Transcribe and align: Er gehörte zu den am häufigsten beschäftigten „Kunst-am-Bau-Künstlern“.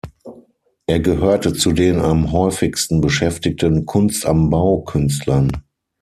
Er 0.87 0.99
gehörte 0.99 1.53
zu 1.53 1.73
den 1.73 1.99
am 1.99 2.31
häufigsten 2.31 3.01
beschäftigten 3.01 3.85
„Kunst-am-Bau-Künstlern“. 3.85 5.51